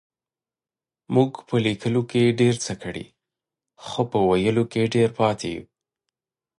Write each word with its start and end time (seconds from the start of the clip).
مونږ 1.13 1.33
په 1.47 1.55
لکيلو 1.65 2.01
کې 2.11 2.35
ډير 2.39 2.55
څه 2.65 2.73
کړي 2.83 3.05
خو 3.85 4.01
په 4.11 4.19
ويلو 4.29 4.63
کې 4.71 4.91
ډير 4.95 5.09
پاتې 5.19 5.47
يو. 5.55 5.63